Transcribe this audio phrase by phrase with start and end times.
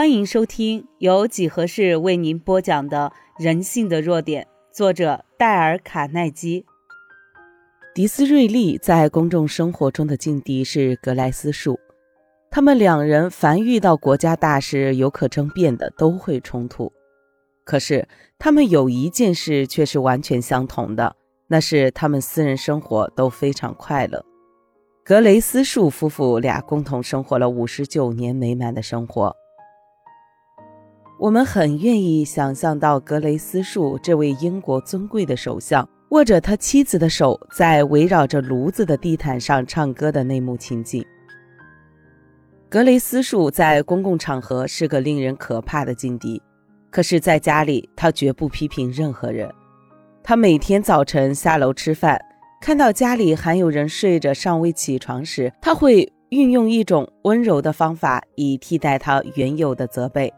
[0.00, 3.12] 欢迎收听由几何式为您播讲的
[3.44, 6.64] 《人性的弱点》，作者戴尔·卡耐基。
[7.94, 11.78] 迪斯瑞利在公众生活中的劲敌是格莱斯树，
[12.50, 16.90] 他们两人凡遇到国家大事有可争辩的都会冲突。
[17.62, 18.08] 可是
[18.38, 21.14] 他们有一件事却是完全相同的，
[21.46, 24.24] 那是他们私人生活都非常快乐。
[25.04, 29.36] 格雷斯树夫妇俩共同生活了五十九年美满的生活。
[31.20, 41.04] 我们很愿意想象到格雷斯树这位英国尊贵的首相握着他妻子的手，在围绕着炉子的地毯上唱歌的那幕情景。
[42.70, 46.40] 格雷斯树在公共场合是个令人可怕的劲敌，
[46.88, 49.46] 可是在家里他绝不批评任何人。
[50.22, 52.18] 他每天早晨下楼吃饭。
[52.62, 60.32] 看到家里还有人睡着尚未起床时，他会运用一种温柔的方法，以替代他原有的责备。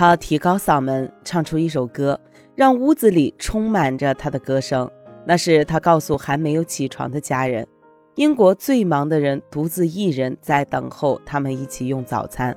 [0.00, 2.18] 他提高嗓门唱出一首歌，
[2.54, 4.90] 让屋子里充满着他的歌声。
[5.26, 7.68] 那是他告诉还没有起床的家人，
[8.14, 12.56] 英国最忙的人独自一人在等候他们一起用早餐。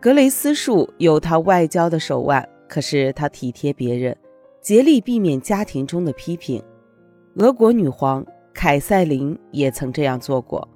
[0.00, 4.16] 格雷斯树有他外交的手腕，可是他体贴别人，
[4.60, 6.60] 竭力避免家庭中的批评。
[7.36, 10.68] 俄国女皇凯瑟琳也曾这样做过，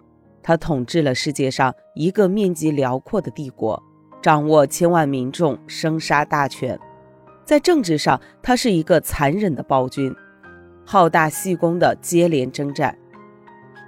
[0.44, 3.82] 她统治了世界上一个面积辽阔的帝国，
[4.20, 6.78] 掌握千万民众生杀大权。
[7.44, 10.14] 在政治上，他是一个残忍的暴君，
[10.84, 12.96] 好大喜功的接连征战。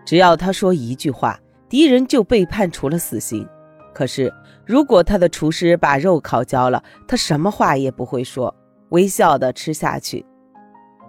[0.06, 3.47] 只要他说一句话，敌人就被判处了死刑。
[3.92, 4.33] 可是，
[4.64, 8.55] 如果他的厨师把肉烤焦了，他什么话也不会说，
[8.91, 10.25] 微笑的吃下去。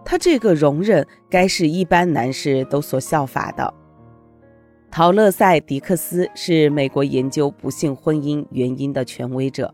[0.03, 3.73] 他这个容忍，该是一般男士都所效法的。
[4.91, 9.73] 陶勒塞·迪克斯是美国研究不幸婚姻原因的权威者。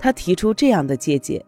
[0.00, 1.46] 他提出这样的见解：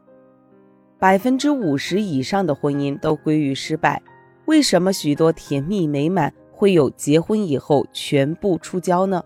[0.97, 4.01] 百分之五十以上的婚姻都归于失败。
[4.45, 9.21] 为什么许多甜蜜美满会有结婚以后全部出焦呢？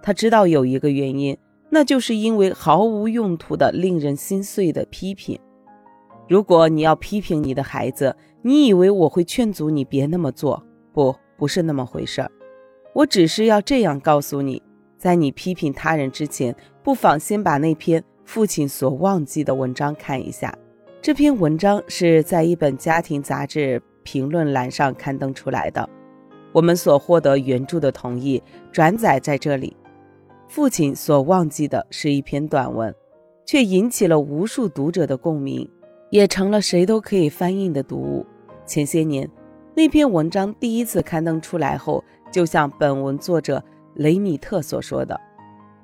[0.00, 1.36] 他知道有一个原因，
[1.68, 5.36] 那就是因为毫无用途的、令人心碎的批评。
[6.28, 10.62] 如果你要批评你的孩子，你以为我会劝阻你别那么做？
[10.92, 12.30] 不，不是那么回事儿。
[12.92, 14.62] 我只是要这样告诉你，
[14.98, 20.54] 在你批评他人之前，不妨先把那篇父亲所忘记的文章看一下。
[21.00, 25.88] 这篇文章是在一本家庭杂志评论栏上刊登出来的，
[26.52, 29.74] 我们所获得原著的同意，转载在这里。
[30.46, 32.94] 父亲所忘记的是一篇短文，
[33.46, 35.66] 却引起了无数读者的共鸣。
[36.10, 38.26] 也成了谁都可以翻印的读物。
[38.66, 39.30] 前些年，
[39.74, 43.62] 那篇文章第一次刊登出来后，就像本文作者
[43.94, 45.18] 雷米特所说的，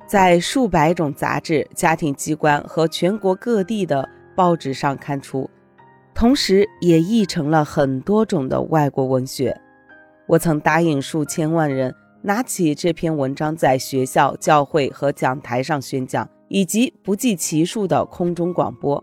[0.07, 5.49] 在数百种杂志、家庭机关和全国各地的报纸上刊出，
[6.15, 9.59] 同时也译成了很多种的外国文学。
[10.27, 19.03] 我曾答应数千万人拿起这篇文章，在学校、教会和讲台上宣讲，以及不计其数的空中广播。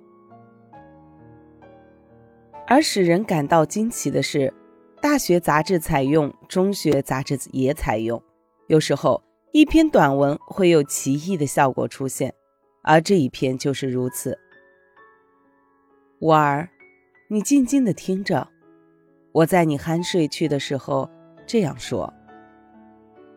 [2.67, 4.53] 而使人感到惊奇的是，
[5.03, 8.23] 大学杂志采用，中学杂志也采用。
[8.67, 9.21] 有时候，
[9.51, 12.33] 一篇短文会有奇异的效果出现，
[12.83, 14.39] 而这一篇就是如此。
[16.19, 16.69] 我儿，
[17.27, 18.47] 你静静地听着，
[19.33, 21.09] 我在你酣睡去的时候
[21.45, 22.11] 这样说。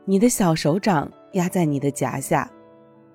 [0.04, 2.48] 你的小手掌压在你的颊下，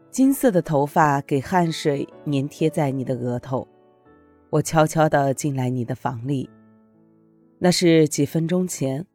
[0.10, 3.66] 金色的头发给汗水粘贴在你的额头。
[4.50, 6.50] 我悄悄地进来你的房里，
[7.64, 9.06] 那是几分钟前。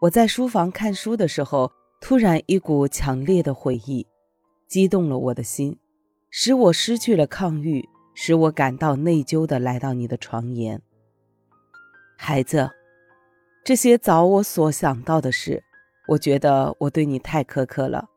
[0.00, 4.06] 我在书房看书的时候，突然一股强烈的回忆，
[4.66, 5.76] 激动了我的心，
[6.30, 10.80] 使我失去了抗御，使我感到内疚的来到你的床沿。
[12.16, 12.70] 孩子，
[13.62, 15.62] 这些早我所想到的事，
[16.08, 18.08] 我觉得我对你太苛刻了。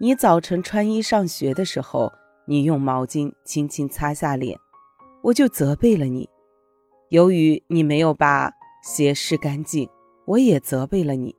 [0.00, 2.10] 你早晨穿衣上学的时候，
[2.46, 4.58] 你用毛巾轻轻擦下脸。
[5.22, 6.26] 我就责备了你，
[7.10, 8.50] 由于你没有把
[8.86, 9.88] 鞋湿干净，
[10.26, 11.34] 我也责备了你。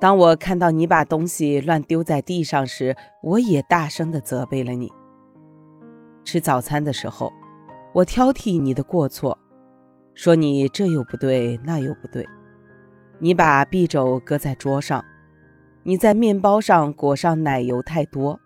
[0.00, 4.90] 当我看到你把东西乱丢在地上时，我也大声地责备了你。
[6.24, 7.32] 吃早餐的时候，
[7.94, 9.38] 我挑剔你的过错，
[10.12, 12.26] 说你这又不对那又不对。
[13.20, 15.04] 你把匕首搁在桌上，
[15.84, 18.40] 你在面包上裹上奶油太多。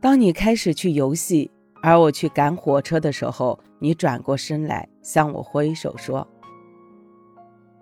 [0.00, 1.50] 当你开始去游戏。
[1.82, 6.26] 而我去赶火车的时候，你转过身来向我挥手说：“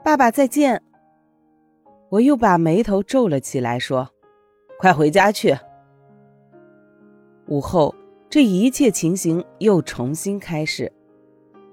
[0.05, 0.83] 爸爸再见。”
[2.11, 4.09] 我又把眉头皱了起来，说
[4.79, 5.57] ：“快回家去。
[7.47, 7.95] 午后，
[8.31, 10.93] 这一切情形又重新开始。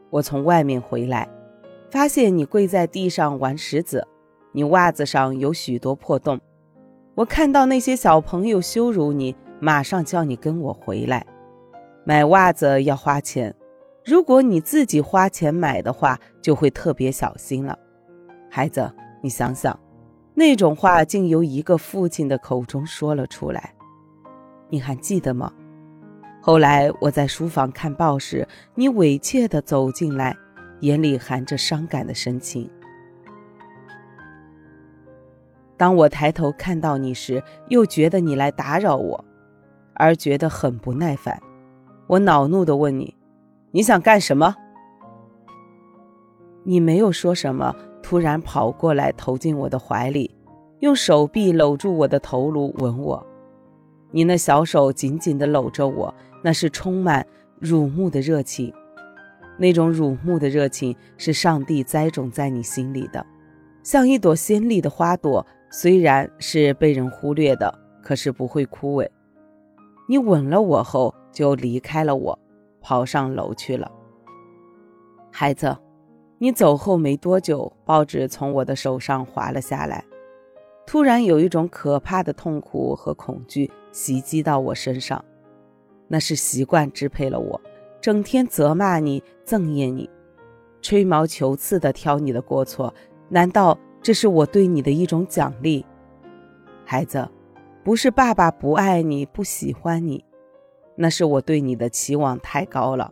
[0.10, 1.30] 我从外面回来，
[1.90, 4.08] 发现你跪在地上玩石子，
[4.52, 6.40] 你袜子上有许多破洞。
[7.16, 11.26] 我看到那些小朋友羞辱你，马上叫你跟我回来。
[12.04, 13.54] 买袜子要花钱，
[14.04, 17.78] 如果你自己花钱买的话，就会特别小心了。
[18.50, 19.80] 孩子，你想想，
[20.34, 23.74] 那种话竟由一个父亲的口中说了出来，
[24.70, 25.54] 你还记得吗？
[26.42, 30.36] 后来我在书房看报时，你委怯地走进来，
[30.80, 32.68] 眼里含着伤感的神情。
[35.78, 39.24] 当我抬头看到你时，又觉得你来打扰我，
[39.94, 41.40] 而觉得很不耐烦。
[42.08, 43.16] 我恼怒地问你
[43.72, 44.56] ：“你想干什么？”
[46.64, 50.30] 你没有说什么，突然跑过来，投进我的怀里，
[50.80, 53.26] 用手臂搂住我的头颅，吻我。
[54.12, 56.14] 你那小手紧紧地搂着我，
[56.44, 57.26] 那是充满
[57.60, 58.72] 辱慕的热情。
[59.58, 63.26] 那种辱慕的热情是上帝栽种在你心里的，
[63.84, 67.74] 像一朵鲜丽的花朵，虽然是被人忽略的，
[68.04, 69.08] 可是不会枯萎。
[70.08, 71.16] 你吻了我后。
[71.32, 72.38] 就离开了我，
[72.82, 73.90] 跑上楼去了。
[75.32, 75.78] 孩子，
[76.40, 80.04] 你走后没多久，报纸从我的手上滑了下来。
[80.86, 85.24] 突然有一种可怕的痛苦和恐惧袭击到我身上，
[86.08, 87.62] 那是习惯支配了我，
[88.02, 90.10] 整天责骂你、憎厌你，
[90.82, 92.94] 吹毛求疵地挑你的过错。
[93.30, 95.86] 难道这是我对你的一种奖励？
[96.84, 97.26] 孩子，
[97.86, 100.26] 不是爸爸不爱你、不喜欢你。
[101.02, 103.12] 那是我对你的期望太高了，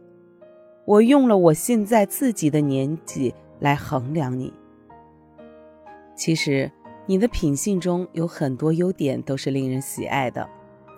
[0.86, 4.54] 我用了我现在自己的年纪来衡量你。
[6.16, 6.72] 其实，
[7.08, 10.48] 你的品性中有很多优点都是令人喜爱的。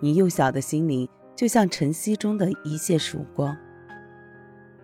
[0.02, 3.56] 你幼小的心灵就像晨曦中的一线曙光，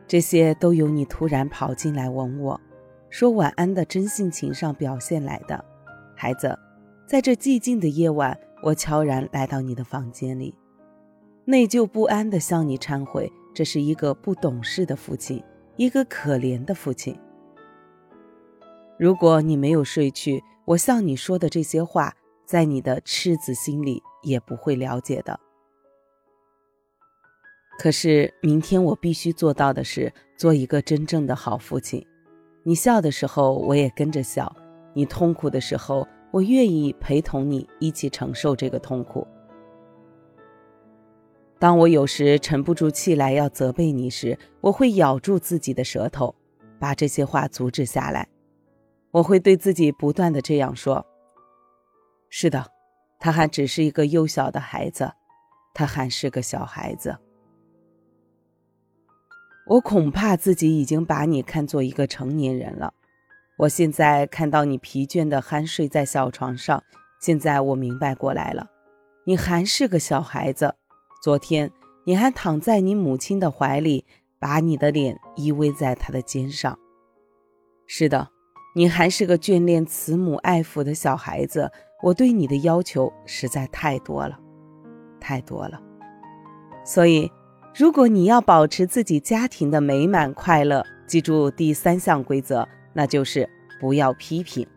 [0.08, 2.62] 这些都由你突然跑进来吻我，
[3.10, 5.62] 说晚安的真性情上表现来的。
[6.16, 6.58] 孩子，
[7.06, 10.56] 在这寂静的夜晚，我悄然来到你的房间里。
[11.50, 15.42] 内疚不安地向你忏悔，这是一个不懂事的父亲，
[15.78, 17.18] 一个可怜的父亲。
[19.00, 22.14] 如果你没有睡去，我向你说的这些话，
[22.46, 25.40] 在你的赤子心里也不会了解的。
[27.80, 32.06] 可是明天我必须做到的是，做一个真正的好父亲。
[32.64, 34.54] 你笑的时候，我也跟着笑；
[34.94, 39.26] 你痛苦的时候，我愿意陪同你一起承受这个痛苦。
[41.60, 46.36] 当我有时沉不住气来要责备你时，我会咬住自己的舌头，
[46.80, 48.28] 把这些话阻止下来。
[49.12, 51.04] 我会对自己不断的这样说
[52.30, 52.68] ：“是的，
[53.20, 55.14] 他还只是一个幼小的孩子，
[55.74, 57.18] 他还是个小孩子。”
[59.66, 62.94] 我恐怕自己已经把你看作一个成年人了。
[63.58, 66.84] 我现在看到你疲倦的酣睡在小床上，
[67.20, 68.70] 现在我明白过来了，
[69.26, 70.76] 你还是个小孩子。
[71.22, 71.72] 昨天
[72.06, 74.06] 你还躺在你母亲的怀里，
[74.40, 76.78] 把你的脸依偎在她的肩上。
[77.86, 78.30] 是的，
[78.76, 81.72] 你还是个眷恋慈母爱抚的小孩子。
[82.04, 84.40] 我对你的要求实在太多了，
[85.20, 85.82] 太多了。
[86.86, 87.32] 所以，
[87.76, 93.50] 如果你要保持自己家庭的美满快乐，记住第三项规则，那就是
[93.82, 94.68] 不要批评。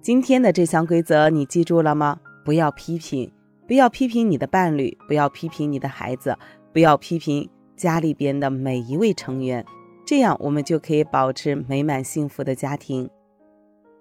[0.00, 2.20] 今天的这项规则你记住了吗？
[2.44, 3.32] 不要批评。
[3.66, 6.36] 不要批评你的伴侣，不要批评你的孩子，
[6.72, 9.64] 不要批评家里边的每一位成员，
[10.06, 13.10] 这样我们就可以保持美满幸福的家庭。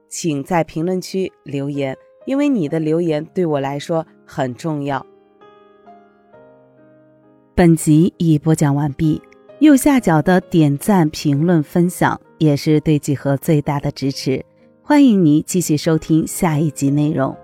[0.07, 5.03] 请在评论区留言，因为你的留言对我来说很重要。
[7.55, 9.19] 本集已播讲完毕，
[9.59, 14.45] 右下角的点赞、评论、分享也是对几何最大的支持。
[14.83, 17.35] 欢迎你继续收听下一集内容。